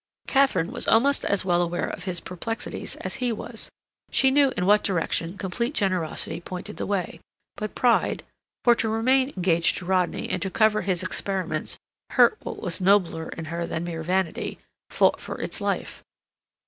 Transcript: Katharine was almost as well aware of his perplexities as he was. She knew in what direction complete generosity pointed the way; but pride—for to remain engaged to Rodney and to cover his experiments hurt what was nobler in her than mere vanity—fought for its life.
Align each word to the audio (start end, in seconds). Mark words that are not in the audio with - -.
Katharine 0.27 0.71
was 0.71 0.87
almost 0.87 1.23
as 1.25 1.45
well 1.45 1.61
aware 1.61 1.85
of 1.85 2.05
his 2.05 2.19
perplexities 2.19 2.95
as 3.01 3.17
he 3.21 3.31
was. 3.31 3.69
She 4.09 4.31
knew 4.31 4.51
in 4.57 4.65
what 4.65 4.83
direction 4.83 5.37
complete 5.37 5.75
generosity 5.75 6.41
pointed 6.41 6.77
the 6.77 6.87
way; 6.87 7.19
but 7.55 7.75
pride—for 7.75 8.73
to 8.73 8.89
remain 8.89 9.29
engaged 9.37 9.77
to 9.77 9.85
Rodney 9.85 10.27
and 10.27 10.41
to 10.41 10.49
cover 10.49 10.81
his 10.81 11.03
experiments 11.03 11.77
hurt 12.09 12.35
what 12.41 12.59
was 12.59 12.81
nobler 12.81 13.29
in 13.29 13.45
her 13.53 13.67
than 13.67 13.83
mere 13.83 14.01
vanity—fought 14.01 15.19
for 15.21 15.39
its 15.39 15.61
life. 15.61 16.01